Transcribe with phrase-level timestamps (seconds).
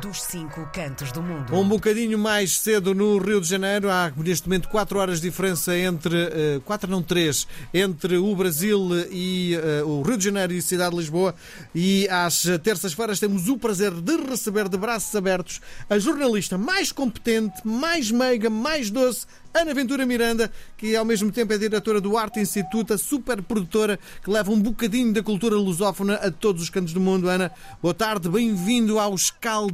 [0.00, 1.54] dos cinco cantos do mundo.
[1.54, 5.76] Um bocadinho mais cedo no Rio de Janeiro, há neste momento 4 horas de diferença
[5.76, 9.54] entre, 4 não 3, entre o Brasil e
[9.84, 11.34] o Rio de Janeiro e a cidade de Lisboa.
[11.74, 15.60] E às terças-feiras temos o prazer de receber de braços abertos
[15.90, 21.52] a jornalista mais competente, mais meiga, mais doce, Ana Ventura Miranda, que ao mesmo tempo
[21.52, 26.14] é diretora do Arte Instituto, a super produtora que leva um bocadinho da cultura lusófona
[26.14, 27.28] a todos os cantos do mundo.
[27.28, 27.52] Ana,
[27.82, 29.12] boa tarde, bem-vindo ao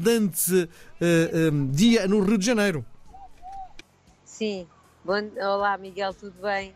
[0.08, 0.70] escaldante
[1.00, 2.84] uh, um, dia no Rio de Janeiro.
[4.24, 4.66] Sim,
[5.04, 6.74] Bom, olá Miguel, tudo bem?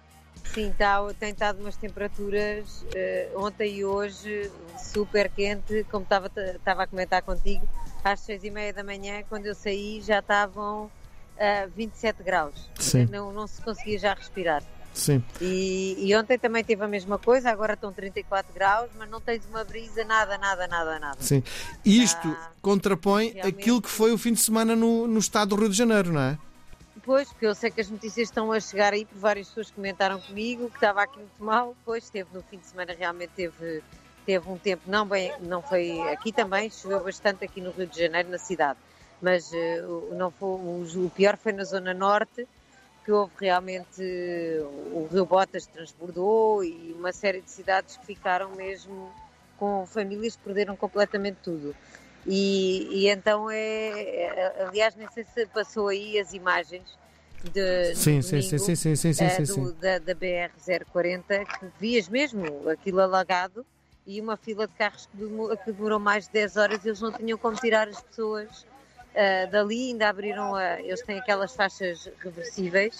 [0.54, 6.86] Sim, tá, tem estado umas temperaturas uh, ontem e hoje super quente, como estava a
[6.86, 7.66] comentar contigo,
[8.04, 10.90] às seis e meia da manhã, quando eu saí já estavam
[11.38, 12.70] a 27 graus.
[12.78, 13.06] Sim.
[13.10, 14.62] Não, não se conseguia já respirar.
[14.92, 15.22] Sim.
[15.40, 19.44] E, e, ontem também teve a mesma coisa, agora estão 34 graus, mas não tens
[19.46, 21.16] uma brisa, nada, nada, nada, nada.
[21.20, 21.42] Sim.
[21.84, 23.60] Isto ah, contrapõe realmente...
[23.60, 26.20] aquilo que foi o fim de semana no, no estado do Rio de Janeiro, não
[26.20, 26.38] é?
[27.04, 30.20] Pois, porque eu sei que as notícias estão a chegar aí, por várias pessoas comentaram
[30.20, 31.74] comigo que estava aqui muito mal.
[31.84, 33.82] Pois, teve no fim de semana, realmente teve,
[34.26, 37.98] teve um tempo, não bem, não foi aqui também, choveu bastante aqui no Rio de
[37.98, 38.78] Janeiro, na cidade
[39.22, 42.46] mas uh, não foi, o, o pior foi na zona norte,
[43.04, 44.02] que houve realmente
[44.92, 49.12] o Rio Botas transbordou e uma série de cidades que ficaram mesmo
[49.58, 51.74] com famílias que perderam completamente tudo.
[52.26, 56.84] E, e então é, é, aliás, nem sei se passou aí as imagens
[57.50, 59.76] de, sim, domingo, sim, sim, sim, sim, sim, sim, do, sim.
[59.80, 63.66] Da, da BR-040, que vias mesmo aquilo alagado
[64.06, 67.00] e uma fila de carros que demorou, que demorou mais de 10 horas e eles
[67.00, 68.64] não tinham como tirar as pessoas
[69.12, 72.98] Uh, dali ainda abriram, a, eles têm aquelas faixas reversíveis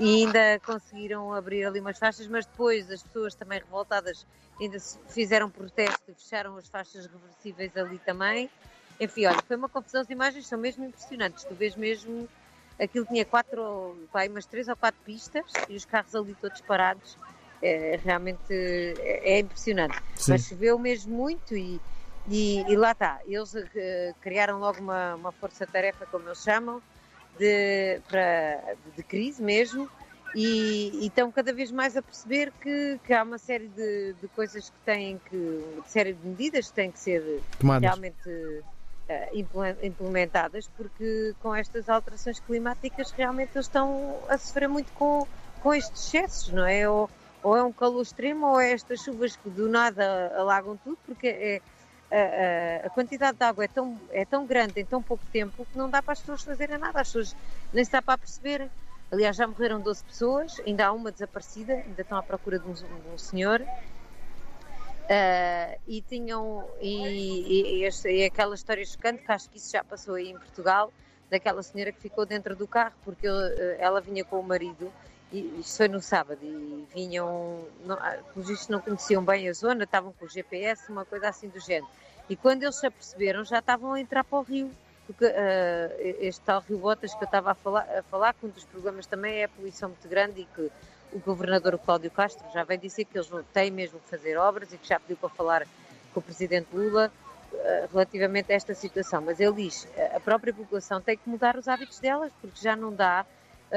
[0.00, 4.26] e ainda conseguiram abrir ali umas faixas, mas depois as pessoas também revoltadas
[4.60, 8.50] ainda fizeram protesto e fecharam as faixas reversíveis ali também.
[8.98, 12.28] Enfim, olha, foi uma confusão, as imagens são mesmo impressionantes, tu vês mesmo,
[12.78, 17.16] aquilo tinha quatro, pai, umas três ou quatro pistas e os carros ali todos parados,
[17.62, 19.96] é, realmente é, é impressionante.
[20.16, 20.32] Sim.
[20.32, 21.80] Mas choveu mesmo muito e
[22.28, 23.66] e, e lá está, eles uh,
[24.20, 26.80] criaram logo uma, uma força-tarefa, como eles chamam,
[27.38, 29.88] de, para, de crise mesmo,
[30.34, 34.28] e, e, estão cada vez mais a perceber que, que há uma série de, de,
[34.28, 37.82] coisas que têm que, de série de medidas que têm que ser Tomadas.
[37.82, 45.24] realmente uh, implementadas, porque com estas alterações climáticas realmente eles estão a sofrer muito com,
[45.62, 46.88] com estes excessos, não é?
[46.88, 47.08] Ou,
[47.40, 51.28] ou é um calor extremo, ou é estas chuvas que do nada alagam tudo, porque
[51.28, 51.62] é,
[52.84, 55.90] a, quantidade de água é tão, é tão grande em tão pouco tempo que não
[55.90, 57.36] dá para as pessoas fazerem nada, as pessoas
[57.72, 58.70] nem se dá para perceber.
[59.10, 62.72] Aliás, já morreram 12 pessoas, ainda há uma desaparecida, ainda estão à procura de um,
[62.72, 63.60] de um senhor.
[65.04, 70.14] Uh, e tinham e, e, e, aquela história chocante que acho que isso já passou
[70.14, 70.90] aí em Portugal
[71.30, 74.90] daquela senhora que ficou dentro do carro porque uh, ela vinha com o marido
[75.40, 80.12] isto foi no sábado e vinham, não, ah, pelos não conheciam bem a zona, estavam
[80.12, 81.88] com o GPS, uma coisa assim do género.
[82.28, 84.70] E quando eles se aperceberam, já estavam a entrar para o rio.
[85.06, 88.48] Porque uh, este tal Rio Botas que eu estava a falar, a falar, que um
[88.48, 90.70] dos problemas também é a poluição muito grande e que
[91.12, 94.78] o governador Cláudio Castro já vem dizer que eles têm mesmo que fazer obras e
[94.78, 95.66] que já pediu para falar
[96.14, 97.12] com o presidente Lula
[97.52, 99.20] uh, relativamente a esta situação.
[99.20, 102.94] Mas ele diz a própria população tem que mudar os hábitos delas, porque já não
[102.94, 103.26] dá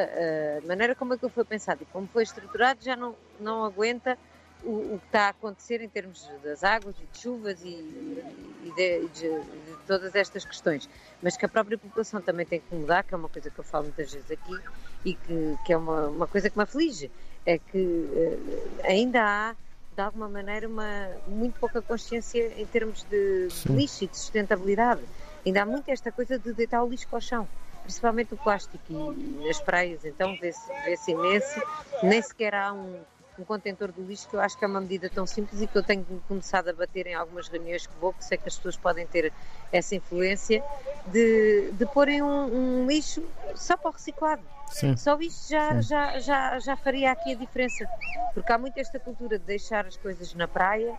[0.02, 4.18] a, maneira como aquilo foi pensado e como foi estruturado já não, não aguenta
[4.64, 8.74] o, o, que está a acontecer em termos das águas e de chuvas e, e,
[8.76, 10.90] de, de, de, todas estas questões.
[11.22, 13.64] Mas que a própria população também tem que mudar, que é uma coisa que eu
[13.64, 14.60] falo muitas vezes aqui
[15.06, 17.12] e que, que é uma, uma coisa que me aflige,
[17.46, 19.56] é que uh, ainda há
[19.96, 25.02] de alguma maneira uma muito pouca consciência em termos de, de lixo e de sustentabilidade.
[25.46, 27.48] Ainda há muito esta coisa de deitar o lixo para o chão
[27.88, 31.62] principalmente o plástico e nas praias, então vê-se vê imenso,
[32.04, 33.00] nem sequer há um,
[33.40, 35.78] um contentor do lixo, que eu acho que é uma medida tão simples e que
[35.78, 38.76] eu tenho começado a bater em algumas reuniões que vou, que sei que as pessoas
[38.76, 39.32] podem ter
[39.72, 40.62] essa influência,
[41.06, 43.24] de, de porem um, um lixo
[43.56, 44.44] só para o reciclado.
[44.68, 44.98] Sim.
[44.98, 47.88] Só isto já, já, já, já faria aqui a diferença,
[48.34, 50.94] porque há muito esta cultura de deixar as coisas na praia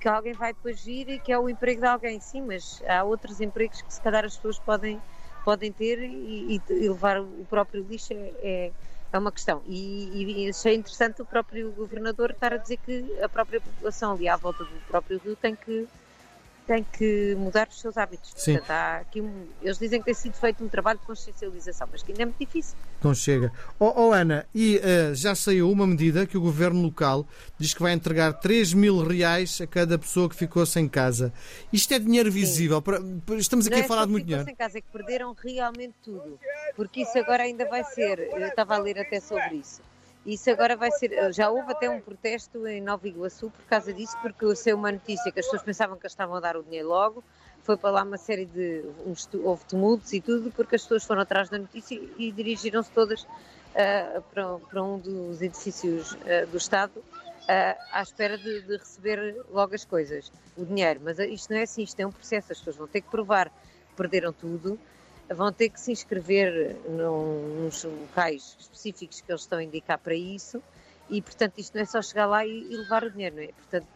[0.00, 3.04] que alguém vai depois vir e que é o emprego de alguém, sim, mas há
[3.04, 5.00] outros empregos que se calhar as pessoas podem
[5.44, 8.72] podem ter e, e levar o próprio lixo é, é,
[9.12, 9.62] é uma questão.
[9.66, 14.28] E, e achei interessante o próprio governador estar a dizer que a própria população ali
[14.28, 15.88] à volta do próprio rio tem que
[16.66, 18.32] tem que mudar os seus hábitos.
[18.36, 18.52] Sim.
[18.52, 22.02] Portanto, há aqui um- eles dizem que tem sido feito um trabalho de consciencialização, mas
[22.02, 22.76] que ainda é muito difícil.
[23.02, 23.52] Não chega.
[23.78, 27.26] Oh, oh, Ana, e eh, já saiu uma medida que o governo local
[27.58, 31.32] diz que vai entregar 3 mil reais a cada pessoa que ficou sem casa.
[31.72, 32.80] Isto é dinheiro visível.
[32.80, 33.00] Para-
[33.36, 34.44] Estamos aqui Não a é falar só de muito dinheiro.
[34.44, 36.38] sem casa, é que perderam realmente tudo.
[36.76, 38.18] Porque isso agora ainda vai ser.
[38.20, 39.80] Eu estava a ler até sobre isso.
[40.24, 41.32] Isso agora vai ser.
[41.32, 45.32] Já houve até um protesto em Nova Iguaçu por causa disso, porque saiu uma notícia
[45.32, 47.24] que as pessoas pensavam que estavam a dar o dinheiro logo.
[47.62, 48.84] Foi para lá uma série de.
[49.42, 53.26] houve tumultos e tudo, porque as pessoas foram atrás da notícia e dirigiram-se todas
[53.74, 57.02] ah, para, para um dos edifícios ah, do Estado
[57.48, 61.00] ah, à espera de, de receber logo as coisas, o dinheiro.
[61.02, 63.50] Mas isto não é assim, isto é um processo, as pessoas vão ter que provar
[63.96, 64.78] perderam tudo,
[65.34, 70.14] vão ter que se inscrever num, nos locais específicos que eles estão a indicar para
[70.14, 70.62] isso
[71.10, 73.48] e, portanto, isto não é só chegar lá e, e levar o dinheiro, não é?
[73.48, 73.86] Portanto,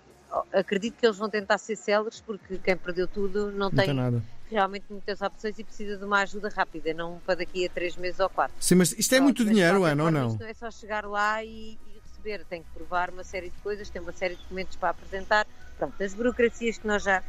[0.52, 4.22] acredito que eles vão tentar ser céleres porque quem perdeu tudo não, Não tem nada.
[4.50, 8.20] realmente muitas opções e precisa de uma ajuda rápida, não para daqui a três meses
[8.20, 8.54] ou quatro.
[8.60, 10.28] Sim, mas isto é muito dinheiro, Ana, ou não?
[10.28, 13.56] Isto não é só chegar lá e, e receber, tem que provar uma série de
[13.58, 15.46] coisas, tem uma série de documentos para apresentar.
[15.78, 17.22] Pronto, as burocracias que nós já,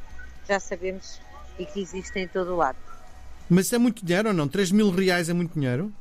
[0.48, 1.20] já sabemos
[1.60, 2.78] e que existem em todo o lado.
[3.50, 4.48] Mas é muito dinheiro ou não?
[4.48, 5.92] 3 mil reais é muito dinheiro?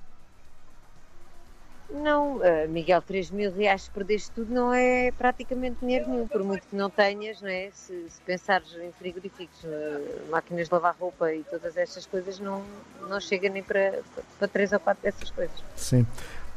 [1.89, 6.43] Não, eh, Miguel, 3 mil reais se perdeste tudo não é praticamente dinheiro nenhum, por
[6.43, 7.71] muito que não tenhas, não é?
[7.73, 12.65] Se, se pensares em frigoríficos, eh, máquinas de lavar roupa e todas estas coisas, não,
[13.09, 14.01] não chega nem para,
[14.39, 15.55] para 3 ou 4 dessas coisas.
[15.77, 16.05] Sim.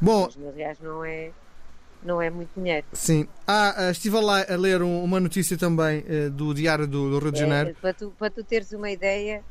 [0.00, 1.30] Bom, 3 mil reais não é,
[2.02, 2.86] não é muito dinheiro.
[2.92, 3.28] sim.
[3.46, 7.18] Ah, ah, estive lá a ler um- uma notícia também eh, do Diário do, do
[7.20, 7.70] Rio de Janeiro.
[7.70, 9.44] É, para, tu, para tu teres uma ideia,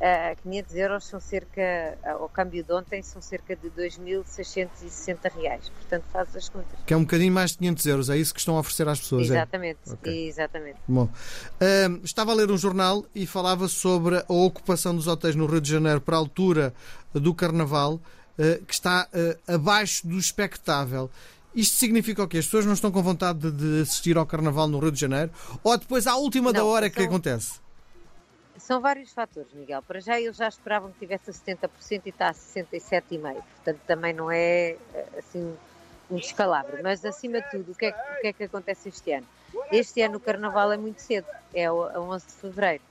[0.00, 5.68] ah, 500 euros são cerca, ah, ao câmbio de ontem, são cerca de 2.660 reais.
[5.68, 6.78] Portanto, fazes as contas.
[6.86, 8.98] Que é um bocadinho mais de 500 euros, é isso que estão a oferecer às
[9.00, 9.22] pessoas.
[9.30, 9.34] é?
[9.34, 10.28] Exatamente, Ok.
[10.28, 10.78] exatamente.
[10.88, 11.08] Bom,
[11.60, 15.60] ahm, estava a ler um jornal e falava sobre a ocupação dos hotéis no Rio
[15.60, 16.74] de Janeiro para a altura
[17.12, 18.00] do Carnaval,
[18.38, 21.10] ah, que está ah, abaixo do expectável.
[21.54, 22.38] Isto significa o quê?
[22.38, 25.32] As pessoas não estão com vontade de, de assistir ao Carnaval no Rio de Janeiro?
[25.64, 27.54] Ou depois, à última da Não, hora, é que são- acontece?
[28.60, 29.82] São vários fatores, Miguel.
[29.82, 33.42] Para já eles já esperavam que tivesse a 70% e está a 67,5%.
[33.56, 35.56] Portanto, também não é eh, assim
[36.10, 36.82] um descalabro.
[36.82, 39.26] Mas, acima de tudo, o que, é, o que é que acontece este ano?
[39.72, 42.82] Este ano o Carnaval é muito cedo, é a 11 de Fevereiro.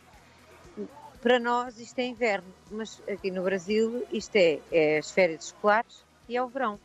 [1.22, 6.04] Para nós isto é inverno, mas aqui no Brasil isto é, é as férias escolares
[6.28, 6.80] e é o verão.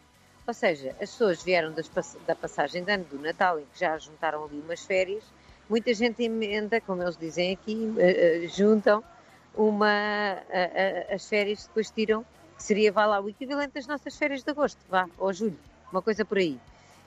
[0.47, 1.89] Ou seja, as pessoas vieram das
[2.27, 5.25] da passagem de ano do Natal, em que já juntaram ali umas férias,
[5.69, 9.03] muita gente emenda, como eles dizem aqui, eh, eh, juntam
[9.55, 12.25] uma, a- a- as férias que depois tiram,
[12.57, 15.59] que seria, vá lá, o equivalente das nossas férias de agosto, vá, ou julho,
[15.91, 16.59] uma coisa por aí.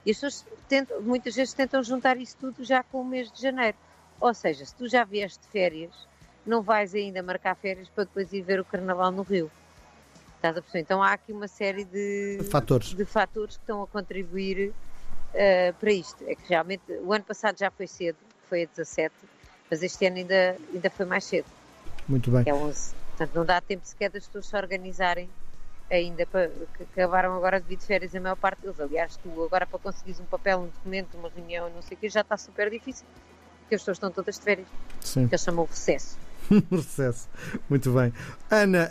[0.06, 3.42] E as pessoas tentam, muitas vezes tentam juntar isso tudo já com o mês de
[3.42, 3.77] janeiro.
[4.19, 5.92] Ou seja, se tu já vieste de férias,
[6.45, 9.51] não vais ainda marcar férias para depois ir ver o carnaval no Rio.
[10.38, 10.80] Estás a perceber?
[10.81, 12.94] Então há aqui uma série de, Fatores.
[12.94, 14.74] de fatores que estão a contribuir
[15.33, 16.24] eh, para isto.
[16.25, 18.18] É que realmente o ano passado já foi cedo,
[18.49, 19.13] foi a 17,
[19.69, 21.45] mas este ano ainda, ainda foi mais cedo,
[22.07, 22.44] Muito bem.
[22.45, 22.94] é 11.
[23.17, 25.29] Portanto, não dá tempo sequer das pessoas se organizarem
[25.89, 28.79] ainda, para, que acabaram agora de vir de férias a maior parte deles.
[28.79, 32.09] Aliás, tu agora para conseguires um papel, um documento, uma reunião, não sei o que,
[32.09, 33.05] já está super difícil,
[33.61, 34.67] porque as pessoas estão todas de férias,
[35.01, 35.27] Sim.
[35.27, 36.17] que eles chamam o recesso.
[36.69, 37.27] Processo.
[37.69, 38.13] Muito bem.
[38.50, 38.89] Ana,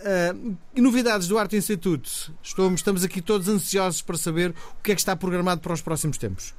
[0.75, 2.11] e novidades do Arte Instituto?
[2.43, 5.81] Estou- estamos aqui todos ansiosos para saber o que é que está programado para os
[5.81, 6.55] próximos tempos.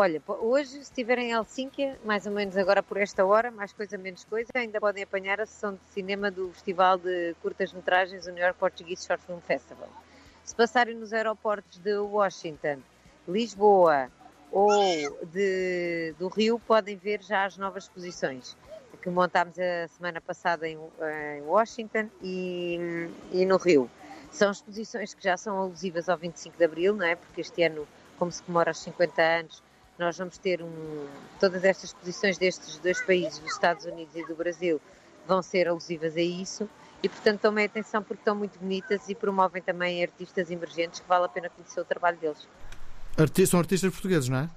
[0.00, 3.98] Olha, hoje, se estiverem em Helsínquia, mais ou menos agora por esta hora, mais coisa
[3.98, 8.40] menos coisa, ainda podem apanhar a sessão de cinema do Festival de Curtas-Metragens, o New
[8.44, 9.88] York Portuguese Short Film Festival.
[10.44, 12.78] Se passarem nos aeroportos de Washington,
[13.26, 14.08] Lisboa
[14.52, 14.70] ou
[15.32, 18.56] de- do Rio, podem ver já as novas exposições
[19.02, 23.90] que montámos a semana passada em, em Washington e, e no Rio.
[24.30, 27.16] São exposições que já são alusivas ao 25 de Abril, não é?
[27.16, 27.84] Porque este ano,
[28.16, 29.60] como se comemora os 50 anos,
[29.98, 31.06] nós vamos ter um,
[31.40, 34.80] todas estas exposições destes dois países, dos Estados Unidos e do Brasil,
[35.26, 36.68] vão ser alusivas a isso
[37.02, 41.24] e, portanto, tomem atenção porque estão muito bonitas e promovem também artistas emergentes que vale
[41.24, 42.46] a pena conhecer o trabalho deles.
[43.46, 44.48] São artistas portugueses, não é?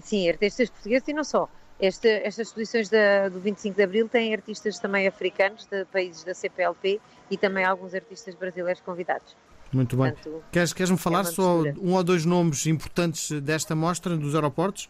[0.00, 1.48] Sim, artistas portugueses e não só.
[1.80, 6.34] Esta- estas exposições da- do 25 de Abril têm artistas também africanos, de países da
[6.34, 9.34] CPLP e também alguns artistas brasileiros convidados.
[9.74, 10.12] Muito bem.
[10.12, 14.88] Portanto, Queres, queres-me falar uma só um ou dois nomes importantes desta mostra dos aeroportos?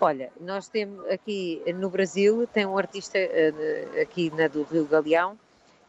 [0.00, 5.36] Olha, nós temos aqui no Brasil, tem um artista, eh, aqui na do Rio Galeão,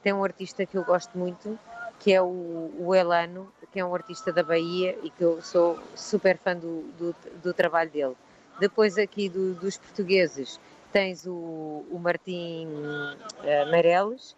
[0.01, 1.57] tem um artista que eu gosto muito,
[1.99, 5.77] que é o, o Elano, que é um artista da Bahia e que eu sou
[5.95, 8.15] super fã do, do, do trabalho dele.
[8.59, 10.59] Depois aqui do- dos portugueses,
[10.91, 14.35] tens o, o Martim uh, Meireles,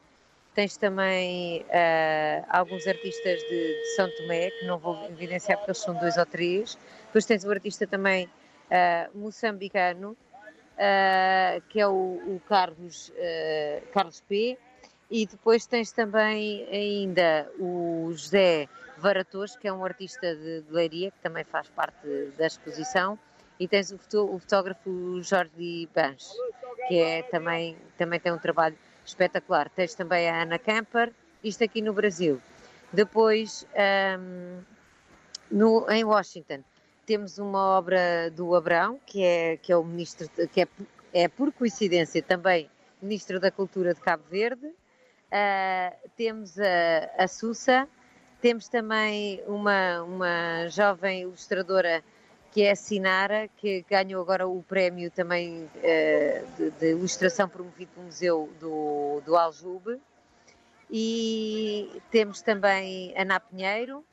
[0.54, 5.82] tens também uh, alguns artistas de, de, São Tomé, que não vou evidenciar porque eles
[5.82, 6.78] são dois ou três.
[7.06, 10.16] Depois tens o artista também uh, moçambicano,
[11.70, 13.14] que é o, o Carlos,
[13.94, 14.58] Carlos P.
[15.12, 18.68] E depois tens também ainda o José
[18.98, 23.20] Varatos, que é um artista de, de Leiria, que também faz parte da exposição
[23.62, 26.26] e tens o, fotógrafo Jorge Banch,
[26.88, 29.70] que é, também, também tem um trabalho espetacular.
[29.70, 31.12] Tens também a Ana Camper,
[31.44, 32.42] isto aqui no Brasil.
[32.94, 33.66] Depois,
[34.20, 34.62] um,
[35.50, 36.64] no, em Washington,
[37.06, 40.68] temos uma obra do Abrão, que é, que é o ministro, que é,
[41.14, 42.70] é por coincidência também
[43.02, 44.66] ministro da Cultura de Cabo Verde.
[44.66, 47.88] Uh, temos a, a Sussa,
[48.42, 52.04] temos também uma, uma jovem ilustradora
[52.52, 57.92] que é a Sinara, que ganhou agora o prémio também uh, de, de, ilustração promovido
[57.94, 60.00] pelo Museu do, do Aljube.
[60.90, 64.04] E temos também Ana Pinheiro.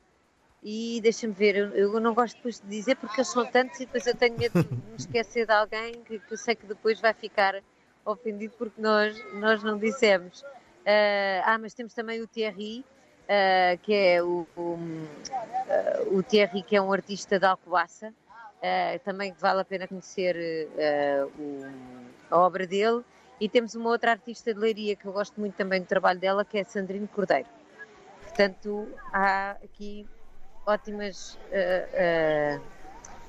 [0.63, 3.87] E deixa-me ver, eu, eu, não gosto depois de dizer porque eles são tantos e
[3.87, 7.01] depois eu tenho medo de me esquecer de alguém que, que eu sei que depois
[7.01, 7.63] vai ficar
[8.05, 10.41] ofendido porque nós, nós não dissemos.
[10.41, 12.85] Uh, ah, mas temos também o Thierry,
[13.25, 18.13] uh, que é o, o, uh, o Thierry, que é um artista da Alcobaça,
[18.59, 21.65] Uh, também vale a pena conhecer uh, o,
[22.31, 23.05] a obra dele.
[23.41, 26.45] E temos uma outra artista de leiria que eu gosto muito também do trabalho dela,
[26.45, 27.49] que é Sandrine Cordeiro.
[28.23, 30.05] Portanto, há aqui
[30.67, 32.61] ótimas, uh,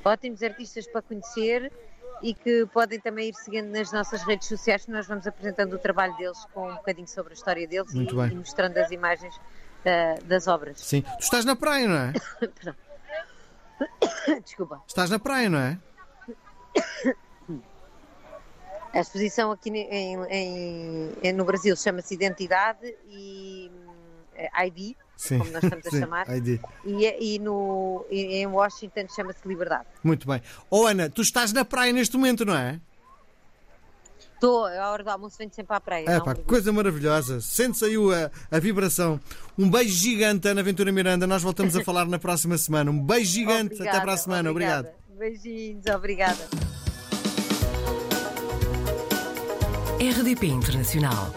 [0.03, 1.71] ótimos artistas para conhecer
[2.23, 5.79] e que podem também ir seguindo nas nossas redes sociais, que nós vamos apresentando o
[5.79, 9.39] trabalho deles com um bocadinho sobre a história deles e, e, mostrando as imagens
[10.25, 10.81] das obras.
[10.81, 11.01] Sim.
[11.01, 12.13] Tu estás na praia, não é?
[14.43, 14.81] Desculpa.
[14.87, 15.79] Estás na praia, não é?
[18.91, 23.69] A exposição aqui em, em, em no Brasil chama-se Identidade e
[24.33, 25.37] eh, ID, Sim.
[25.37, 26.27] como nós estamos a Sim, chamar.
[26.37, 26.59] ID.
[26.83, 29.85] E, e, no, e em Washington chama-se Liberdade.
[30.03, 30.41] Muito bem.
[30.71, 32.79] Oh Ana, tu estás na praia neste momento, não é?
[34.39, 36.05] Estou, a hora do almoço venho sempre à praia.
[36.07, 37.41] É pá, coisa maravilhosa.
[37.41, 39.19] Sente-se aí a, a vibração.
[39.57, 41.27] Um beijo gigante, Ana Ventura Miranda.
[41.27, 42.89] Nós voltamos a falar na próxima semana.
[42.89, 43.73] Um beijo gigante.
[43.73, 44.49] Obrigada, Até para a semana.
[44.49, 44.87] Obrigado.
[45.17, 46.37] Beijinhos, obrigada.
[49.99, 51.33] RDP Internacional.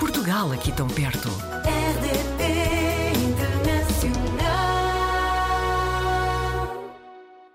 [0.00, 1.28] Portugal aqui tão perto.